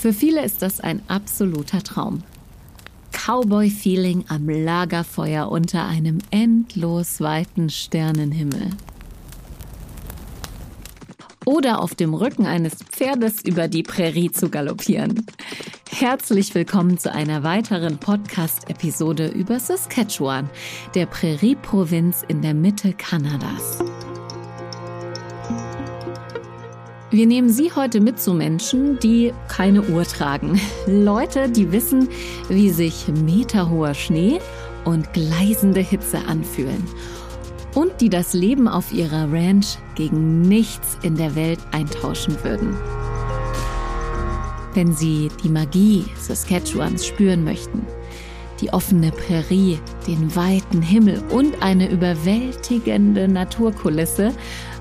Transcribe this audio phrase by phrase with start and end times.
[0.00, 2.22] Für viele ist das ein absoluter Traum.
[3.12, 8.70] Cowboy-Feeling am Lagerfeuer unter einem endlos weiten Sternenhimmel.
[11.44, 15.26] Oder auf dem Rücken eines Pferdes über die Prärie zu galoppieren.
[15.90, 20.48] Herzlich willkommen zu einer weiteren Podcast-Episode über Saskatchewan,
[20.94, 23.84] der Prärie-Provinz in der Mitte Kanadas.
[27.12, 30.60] Wir nehmen Sie heute mit zu Menschen, die keine Uhr tragen.
[30.86, 32.08] Leute, die wissen,
[32.48, 34.38] wie sich meterhoher Schnee
[34.84, 36.86] und gleisende Hitze anfühlen.
[37.74, 42.76] Und die das Leben auf ihrer Ranch gegen nichts in der Welt eintauschen würden.
[44.74, 47.84] Wenn Sie die Magie Saskatchewans spüren möchten,
[48.60, 54.32] die offene Prärie, den weiten Himmel und eine überwältigende Naturkulisse,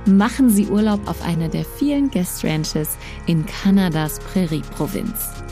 [0.06, 2.98] machen Sie Urlaub auf einer der vielen Guest Ranches
[3.28, 5.44] in Kanadas Prärie-Provinz.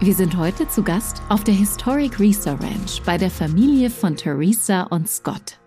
[0.00, 4.84] Wir sind heute zu Gast auf der Historic Risa Ranch bei der Familie von Theresa
[4.84, 5.58] und Scott.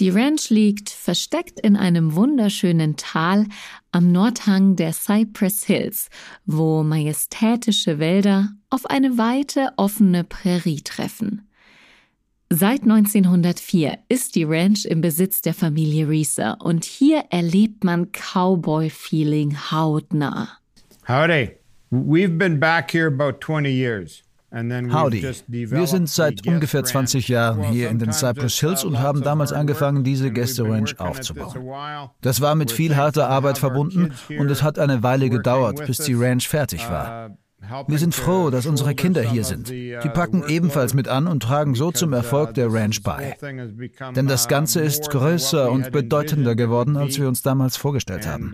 [0.00, 3.46] Die Ranch liegt versteckt in einem wunderschönen Tal
[3.90, 6.08] am Nordhang der Cypress Hills,
[6.46, 11.47] wo majestätische Wälder auf eine weite, offene Prärie treffen.
[12.50, 19.70] Seit 1904 ist die Ranch im Besitz der Familie Reeser und hier erlebt man Cowboy-Feeling
[19.70, 20.48] hautnah.
[21.06, 21.50] Howdy.
[21.90, 24.22] We've been back here about 20 years.
[24.50, 25.22] Howdy.
[25.46, 30.02] Wir sind seit ungefähr 20 Jahren hier in den Cypress Hills und haben damals angefangen,
[30.02, 32.10] diese Gäste Ranch aufzubauen.
[32.22, 36.14] Das war mit viel harter Arbeit verbunden und es hat eine Weile gedauert, bis die
[36.14, 37.36] Ranch fertig war.
[37.86, 39.68] Wir sind froh, dass unsere Kinder hier sind.
[39.68, 43.36] Die packen ebenfalls mit an und tragen so zum Erfolg der Ranch bei.
[44.14, 48.52] Denn das Ganze ist größer und bedeutender geworden, als wir uns damals vorgestellt haben.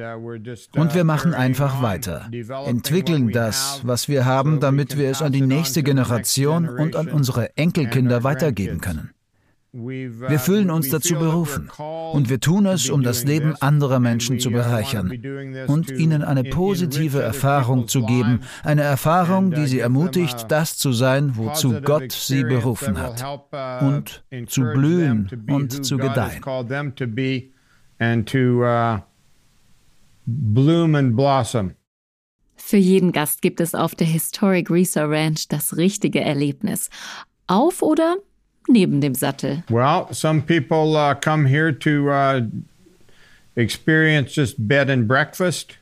[0.74, 2.28] Und wir machen einfach weiter,
[2.66, 7.56] entwickeln das, was wir haben, damit wir es an die nächste Generation und an unsere
[7.56, 9.10] Enkelkinder weitergeben können.
[9.76, 11.68] Wir fühlen uns dazu berufen
[12.12, 15.10] und wir tun es, um das Leben anderer Menschen zu bereichern
[15.66, 21.36] und ihnen eine positive Erfahrung zu geben, eine Erfahrung, die sie ermutigt, das zu sein,
[21.36, 23.24] wozu Gott sie berufen hat
[23.82, 26.40] und zu blühen und zu gedeihen.
[32.56, 36.90] Für jeden Gast gibt es auf der Historic Risa Ranch das richtige Erlebnis.
[37.48, 38.18] Auf oder
[38.68, 39.62] neben dem Sattel?
[39.70, 42.40] Well, some people uh, come here to uh,
[43.56, 45.78] experience just bed and breakfast.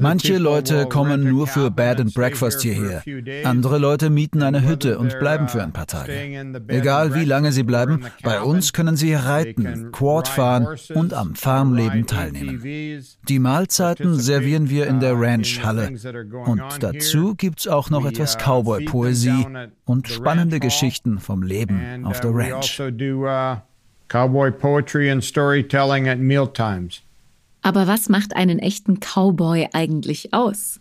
[0.00, 3.02] Manche Leute kommen nur für Bed and Breakfast hierher.
[3.44, 6.12] Andere Leute mieten eine Hütte und bleiben für ein paar Tage.
[6.68, 12.06] Egal wie lange sie bleiben, bei uns können sie reiten, Quad fahren und am Farmleben
[12.06, 12.62] teilnehmen.
[13.28, 15.92] Die Mahlzeiten servieren wir in der Ranchhalle.
[16.46, 19.46] Und dazu gibt's auch noch etwas Cowboy-Poesie
[19.84, 22.80] und spannende Geschichten vom Leben auf der Ranch.
[22.80, 23.62] Also
[24.08, 27.02] Cowboy poetry and storytelling at mealtimes.
[27.64, 30.80] Aber was macht einen echten Cowboy eigentlich aus?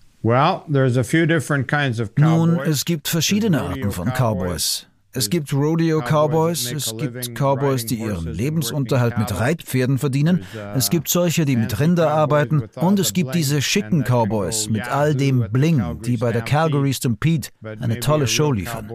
[2.17, 4.85] Nun, es gibt verschiedene Arten von Cowboys.
[5.15, 10.43] Es gibt Rodeo-Cowboys, es gibt Cowboys, die ihren Lebensunterhalt mit Reitpferden verdienen,
[10.75, 15.13] es gibt solche, die mit Rinder arbeiten und es gibt diese schicken Cowboys mit all
[15.13, 18.89] dem Bling, die bei der Calgary Stampede eine tolle Show liefern.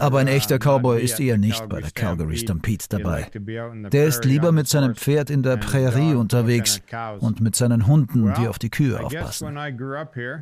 [0.00, 3.26] Aber ein echter Cowboy ist eher nicht bei der Calgary Stampede dabei.
[3.92, 6.80] Der ist lieber mit seinem Pferd in der Prärie unterwegs
[7.20, 9.56] und mit seinen Hunden, die auf die Kühe aufpassen.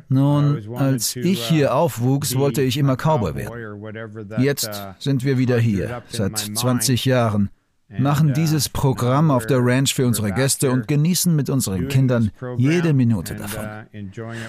[0.09, 4.41] Nun, als ich hier aufwuchs, wollte ich immer Cowboy werden.
[4.41, 7.49] Jetzt sind wir wieder hier, seit 20 Jahren,
[7.87, 12.93] machen dieses Programm auf der Ranch für unsere Gäste und genießen mit unseren Kindern jede
[12.93, 13.65] Minute davon.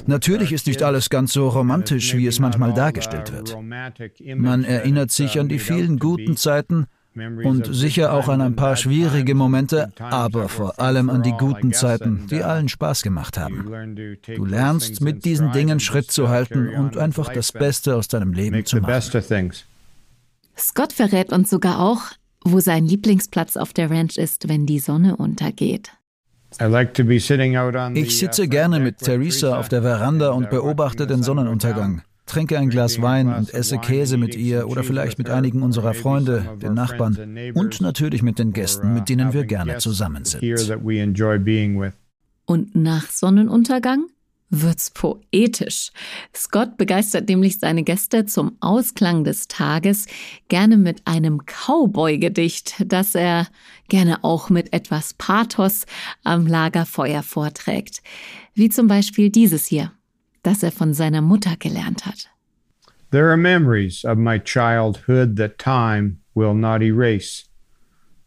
[0.06, 3.56] Natürlich ist nicht alles ganz so romantisch, wie es manchmal dargestellt wird.
[4.36, 9.34] Man erinnert sich an die vielen guten Zeiten und sicher auch an ein paar schwierige
[9.34, 14.16] Momente, aber vor allem an die guten Zeiten, die allen Spaß gemacht haben.
[14.34, 18.64] Du lernst mit diesen Dingen Schritt zu halten und einfach das Beste aus deinem Leben
[18.64, 19.50] zu machen.
[20.58, 22.02] Scott verrät uns sogar auch,
[22.44, 25.90] wo sein Lieblingsplatz auf der Ranch ist, wenn die Sonne untergeht.
[27.94, 32.02] Ich sitze gerne mit Theresa auf der Veranda und beobachte den Sonnenuntergang.
[32.24, 36.56] Trinke ein Glas Wein und esse Käse mit ihr oder vielleicht mit einigen unserer Freunde,
[36.60, 40.42] den Nachbarn und natürlich mit den Gästen, mit denen wir gerne zusammen sind.
[42.46, 44.06] Und nach Sonnenuntergang
[44.50, 45.90] wird's poetisch.
[46.34, 50.06] Scott begeistert nämlich seine Gäste zum Ausklang des Tages
[50.48, 53.48] gerne mit einem Cowboy-Gedicht, das er
[53.88, 55.86] gerne auch mit etwas Pathos
[56.24, 58.02] am Lagerfeuer vorträgt.
[58.54, 59.92] Wie zum Beispiel dieses hier.
[60.46, 62.28] das er von seiner Mutter gelernt hat.
[63.10, 67.44] There are memories of my childhood that time will not erase.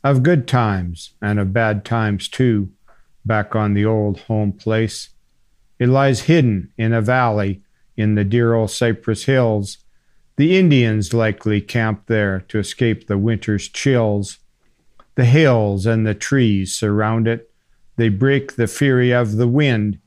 [0.03, 2.69] Of good times and of bad times too,
[3.25, 5.09] back on the old home place.
[5.79, 7.61] It lies hidden in a valley
[7.95, 9.77] in the dear old Cypress Hills.
[10.35, 14.39] The Indians likely camp there to escape the winter's chills.
[15.15, 17.49] The hills and the trees surround it.
[17.95, 19.99] They break the fury of the wind.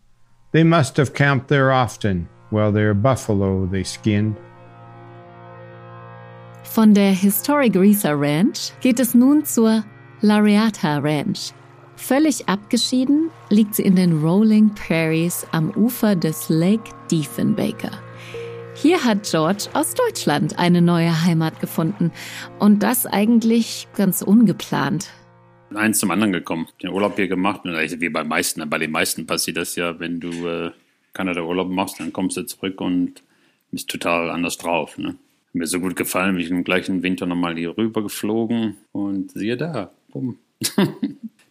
[0.52, 4.36] They must have camped there often, while their buffalo they skinned.
[6.64, 9.84] Von der Historic Risa Ranch geht es nun zur
[10.22, 11.52] Lariata Ranch.
[11.96, 17.90] Völlig abgeschieden liegt sie in den Rolling Prairies am Ufer des Lake Diefenbaker.
[18.74, 22.10] Hier hat George aus Deutschland eine neue Heimat gefunden
[22.58, 25.10] und das eigentlich ganz ungeplant.
[25.74, 29.56] Eins zum anderen gekommen, den Urlaub hier gemacht wie bei meisten, bei den meisten passiert
[29.56, 30.70] das ja, wenn du äh,
[31.12, 33.22] Kanada Urlaub machst, dann kommst du zurück und
[33.70, 34.98] bist total anders drauf.
[34.98, 35.16] Ne?
[35.52, 39.56] Mir so gut gefallen, bin ich im gleichen Winter nochmal hier rüber geflogen und siehe
[39.56, 40.38] da, bumm.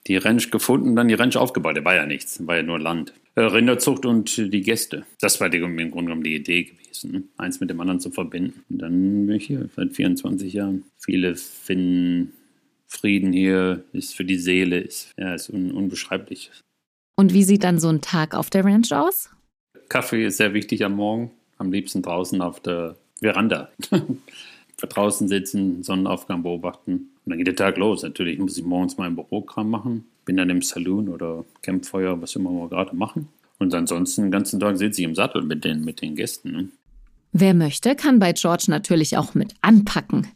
[0.08, 1.76] die Ranch gefunden, dann die Ranch aufgebaut.
[1.76, 3.14] Der war ja nichts, war ja nur Land.
[3.36, 5.06] Äh, Rinderzucht und die Gäste.
[5.20, 7.24] Das war die, im Grunde genommen die Idee gewesen, ne?
[7.38, 8.64] eins mit dem anderen zu verbinden.
[8.70, 10.84] Und dann bin ich hier seit 24 Jahren.
[10.98, 12.34] Viele finden
[12.88, 16.52] Frieden hier, ist für die Seele, ist, ja, ist un unbeschreiblich.
[17.16, 19.30] Und wie sieht dann so ein Tag auf der Ranch aus?
[19.88, 21.32] Kaffee ist sehr wichtig am Morgen.
[21.58, 23.72] Am liebsten draußen auf der Veranda.
[24.88, 27.11] draußen sitzen, Sonnenaufgang beobachten.
[27.26, 28.04] Und dann geht der Tag los.
[28.04, 30.06] Natürlich muss ich morgens mein Bürokram machen.
[30.26, 33.28] Bin dann im Saloon oder Campfeuer, was immer wir gerade machen.
[33.60, 36.52] Und ansonsten den ganzen Tag sitze ich im Sattel mit den, mit den Gästen.
[36.52, 36.70] Ne?
[37.34, 40.28] Wer möchte, kann bei George natürlich auch mit anpacken.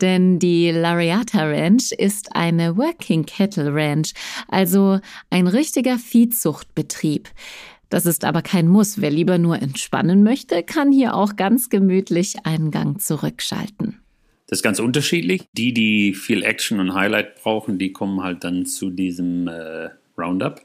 [0.00, 4.12] Denn die Lariata Ranch ist eine Working Cattle Ranch,
[4.48, 5.00] also
[5.30, 7.28] ein richtiger Viehzuchtbetrieb.
[7.88, 9.00] Das ist aber kein Muss.
[9.00, 14.03] Wer lieber nur entspannen möchte, kann hier auch ganz gemütlich einen Gang zurückschalten.
[14.46, 15.44] Das ist ganz unterschiedlich.
[15.52, 20.60] Die, die viel Action und Highlight brauchen, die kommen halt dann zu diesem äh, Roundup,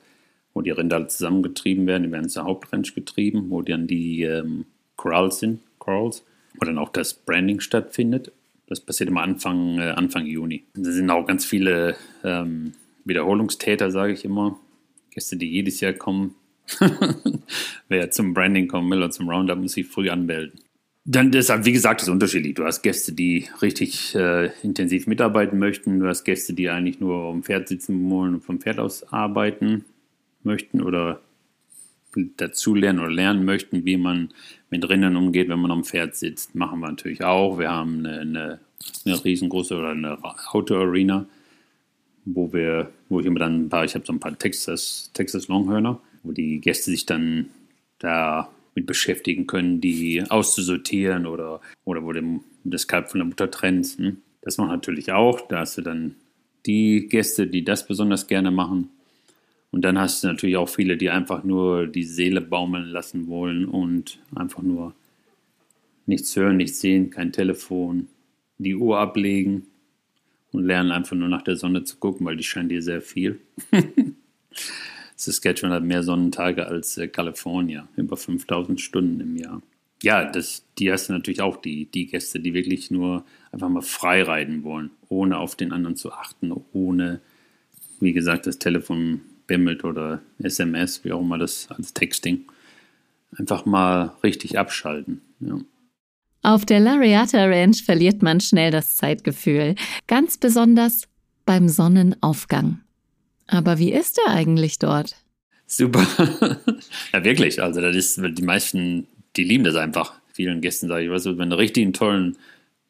[0.54, 2.04] wo die Rinder zusammengetrieben werden.
[2.04, 4.66] Die werden zur Hauptranch getrieben, wo dann die ähm,
[4.96, 6.26] Corrals sind, Corrals,
[6.60, 8.32] wo dann auch das Branding stattfindet.
[8.68, 10.66] Das passiert immer Anfang, äh, Anfang Juni.
[10.74, 12.74] Da sind auch ganz viele ähm,
[13.06, 14.60] Wiederholungstäter, sage ich immer.
[15.12, 16.36] Gäste, die jedes Jahr kommen,
[17.88, 20.60] Wer zum Branding kommen will oder zum Roundup, muss sich früh anmelden.
[21.06, 22.54] Dann ist wie gesagt, das ist unterschiedlich.
[22.54, 26.00] Du hast Gäste, die richtig äh, intensiv mitarbeiten möchten.
[26.00, 29.86] Du hast Gäste, die eigentlich nur dem Pferd sitzen wollen und vom Pferd aus arbeiten
[30.44, 31.22] möchten oder
[32.38, 34.30] dazulernen oder lernen möchten, wie man
[34.70, 36.56] mit Rindern umgeht, wenn man am Pferd sitzt.
[36.56, 37.58] Machen wir natürlich auch.
[37.60, 38.60] Wir haben eine, eine,
[39.06, 40.18] eine riesengroße oder eine
[40.52, 41.26] Auto-Arena,
[42.26, 45.48] wo wir, wo ich immer dann ein paar, ich habe so ein paar Texas, Texas
[45.48, 47.48] Longhörner wo die Gäste sich dann
[48.00, 48.50] da
[48.80, 54.00] mit beschäftigen können, die auszusortieren oder, oder wo du das Kalb von der Mutter trennst.
[54.00, 54.16] Ne?
[54.42, 55.48] Das macht natürlich auch.
[55.48, 56.16] Da hast du dann
[56.66, 58.90] die Gäste, die das besonders gerne machen.
[59.72, 63.66] Und dann hast du natürlich auch viele, die einfach nur die Seele baumeln lassen wollen
[63.66, 64.96] und einfach nur
[66.06, 68.08] nichts hören, nichts sehen, kein Telefon,
[68.58, 69.68] die Uhr ablegen
[70.52, 73.40] und lernen einfach nur nach der Sonne zu gucken, weil die scheint dir sehr viel.
[75.20, 79.62] Saskatchewan hat mehr Sonnentage als äh, Kalifornien, über 5000 Stunden im Jahr.
[80.02, 83.82] Ja, das, die hast du natürlich auch, die, die Gäste, die wirklich nur einfach mal
[83.82, 87.20] frei reiten wollen, ohne auf den anderen zu achten, ohne,
[88.00, 92.46] wie gesagt, das Telefon bimmelt oder SMS, wie auch immer das als Texting.
[93.38, 95.20] Einfach mal richtig abschalten.
[95.42, 95.60] Ja.
[96.44, 99.76] Auf der Lariata Ranch verliert man schnell das Zeitgefühl,
[100.08, 101.10] ganz besonders
[101.46, 102.80] beim Sonnenaufgang.
[103.50, 105.16] Aber wie ist er eigentlich dort?
[105.66, 106.06] Super.
[107.14, 107.62] ja, wirklich.
[107.62, 110.14] Also, das ist, die meisten, die lieben das einfach.
[110.34, 112.38] Vielen Gästen sage ich, weißt wenn du richtig einen tollen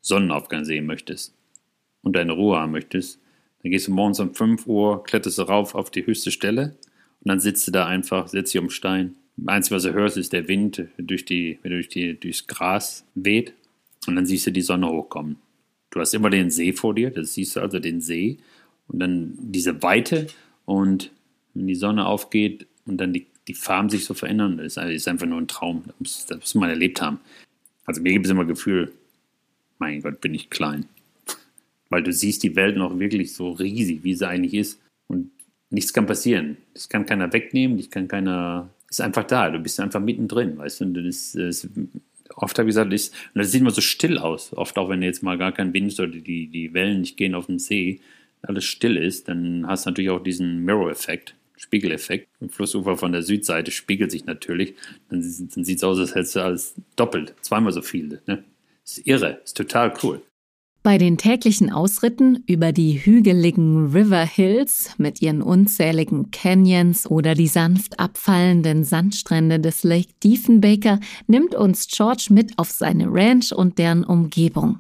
[0.02, 1.34] Sonnenaufgang sehen möchtest
[2.04, 3.20] und deine Ruhe haben möchtest,
[3.62, 6.76] dann gehst du morgens um 5 Uhr, kletterst du rauf auf die höchste Stelle
[7.22, 9.16] und dann sitzt du da einfach, setzt dich um Stein.
[9.46, 13.54] Eins, was du hörst, ist der Wind durch die, durch die, durchs Gras weht
[14.08, 15.38] und dann siehst du die Sonne hochkommen.
[15.92, 18.38] Du hast immer den See vor dir, das siehst du also den See
[18.88, 20.28] und dann diese Weite
[20.70, 21.10] und
[21.56, 25.26] wenn die Sonne aufgeht und dann die, die Farben sich so verändern, das ist, einfach
[25.26, 25.82] nur ein Traum.
[25.88, 27.20] Das muss, das muss man erlebt haben.
[27.86, 28.92] Also mir gibt es immer Gefühl,
[29.80, 30.86] mein Gott, bin ich klein.
[31.90, 34.80] Weil du siehst die Welt noch wirklich so riesig, wie sie eigentlich ist.
[35.08, 35.32] Und
[35.72, 36.58] nichts kann passieren.
[36.76, 38.70] Das kann keiner wegnehmen, dich kann keiner.
[38.92, 39.50] Ist einfach da.
[39.50, 40.86] Du bist einfach mittendrin, weißt du?
[40.86, 41.68] Und das, das,
[42.36, 44.54] oft habe ich gesagt, ist, und das sieht immer so still aus.
[44.54, 47.34] Oft auch, wenn jetzt mal gar kein Wind ist oder die, die Wellen nicht gehen
[47.34, 48.02] auf den See,
[48.42, 51.36] alles still ist, dann hast du natürlich auch diesen Mirror-Effekt.
[51.58, 52.30] Spiegeleffekt.
[52.40, 54.76] Im Flussufer von der Südseite spiegelt sich natürlich.
[55.10, 58.22] Dann, dann sieht es aus, als hättest du alles doppelt, zweimal so viel.
[58.28, 58.44] Ne?
[58.84, 60.22] Das ist irre, ist total cool.
[60.82, 67.48] Bei den täglichen Ausritten über die hügeligen River Hills mit ihren unzähligen Canyons oder die
[67.48, 74.06] sanft abfallenden Sandstrände des Lake Diefenbaker nimmt uns George mit auf seine Ranch und deren
[74.06, 74.80] Umgebung.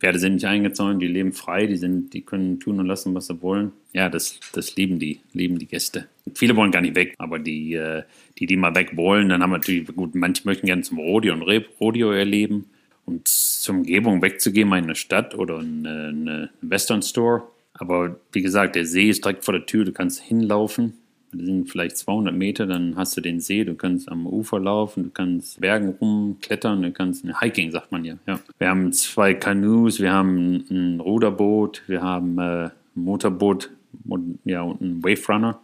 [0.00, 3.26] Pferde sind nicht eingezäunt, die leben frei, die, sind, die können tun und lassen, was
[3.26, 3.72] sie wollen.
[3.92, 6.06] Ja, das, das lieben die, lieben die Gäste.
[6.34, 8.04] Viele wollen gar nicht weg, aber die, äh,
[8.38, 11.34] die, die mal weg wollen, dann haben wir natürlich, gut, manche möchten gerne zum Rodeo
[11.34, 12.66] und Rodeo erleben.
[13.04, 17.44] Und zur Umgebung wegzugehen, mal in eine Stadt oder in eine Western Store.
[17.72, 20.92] Aber wie gesagt, der See ist direkt vor der Tür, du kannst hinlaufen.
[21.32, 25.04] Das sind vielleicht 200 Meter, dann hast du den See, du kannst am Ufer laufen,
[25.04, 28.40] du kannst Bergen rumklettern, du kannst, ne, Hiking sagt man ja, ja.
[28.58, 33.70] Wir haben zwei Kanus, wir haben ein Ruderboot, wir haben äh, ein Motorboot
[34.06, 35.60] und, ja, und einen Wave Runner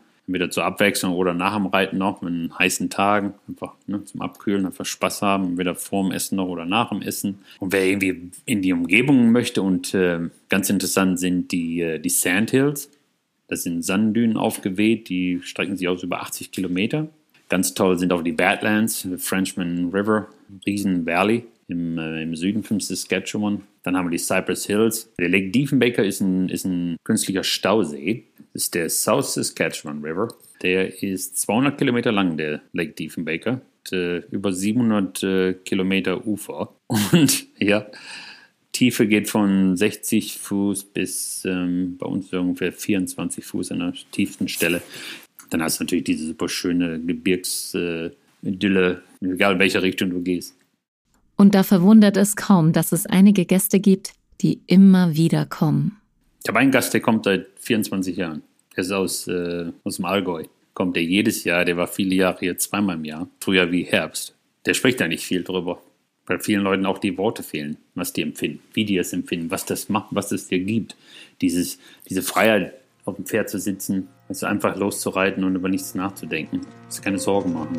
[0.50, 4.86] zur Abwechslung oder nach dem Reiten noch, in heißen Tagen, einfach ne, zum Abkühlen, einfach
[4.86, 7.40] Spaß haben, entweder vor dem Essen noch oder nach dem Essen.
[7.60, 12.08] Und wer irgendwie in die Umgebung möchte und äh, ganz interessant sind die, äh, die
[12.08, 12.90] Sandhills.
[13.54, 17.06] Das sind Sanddünen aufgeweht, die strecken sich aus über 80 Kilometer.
[17.48, 20.26] Ganz toll sind auch die Badlands, Frenchman River,
[20.66, 23.62] Riesen Valley im, äh, im Süden von Saskatchewan.
[23.84, 25.08] Dann haben wir die Cypress Hills.
[25.20, 28.24] Der Lake Diefenbaker ist ein, ist ein künstlicher Stausee.
[28.52, 30.34] Das ist der South Saskatchewan River.
[30.62, 33.60] Der ist 200 Kilometer lang, der Lake Diefenbaker.
[33.84, 36.74] Und, äh, über 700 äh, Kilometer Ufer.
[36.88, 37.86] Und ja,
[38.74, 44.48] Tiefe geht von 60 Fuß bis ähm, bei uns ungefähr 24 Fuß an der tiefsten
[44.48, 44.82] Stelle.
[45.50, 48.22] Dann hast du natürlich diese super schöne Gebirgsidylle,
[49.22, 50.54] äh, egal in welche Richtung du gehst.
[51.36, 56.00] Und da verwundert es kaum, dass es einige Gäste gibt, die immer wieder kommen.
[56.42, 58.42] Ich habe einen Gast, der kommt seit 24 Jahren.
[58.76, 60.44] Der ist aus, äh, aus dem Allgäu.
[60.74, 64.34] Kommt der jedes Jahr, der war viele Jahre hier, zweimal im Jahr, früher wie Herbst.
[64.66, 65.80] Der spricht da nicht viel drüber.
[66.26, 69.66] Weil vielen Leuten auch die Worte fehlen, was die empfinden, wie die es empfinden, was
[69.66, 70.96] das macht, was es dir gibt.
[71.40, 71.78] Dieses,
[72.08, 76.62] diese Freiheit, auf dem Pferd zu sitzen, also einfach loszureiten und über nichts nachzudenken.
[76.86, 77.78] Dass keine Sorgen machen.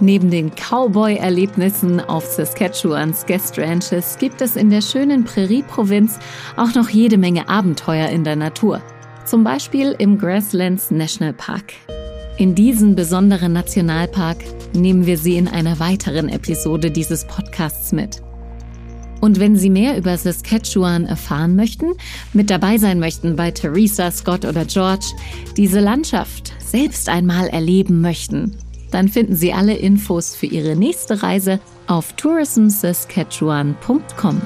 [0.00, 6.18] Neben den Cowboy-Erlebnissen auf Saskatchewans Guest Ranches gibt es in der schönen Prärie-Provinz
[6.56, 8.80] auch noch jede Menge Abenteuer in der Natur.
[9.26, 11.74] Zum Beispiel im Grasslands National Park.
[12.40, 14.38] In diesen besonderen Nationalpark
[14.72, 18.22] nehmen wir Sie in einer weiteren Episode dieses Podcasts mit.
[19.20, 21.92] Und wenn Sie mehr über Saskatchewan erfahren möchten,
[22.32, 25.04] mit dabei sein möchten bei Theresa, Scott oder George,
[25.58, 28.56] diese Landschaft selbst einmal erleben möchten,
[28.90, 34.40] dann finden Sie alle Infos für Ihre nächste Reise auf tourismsaskatchewan.com.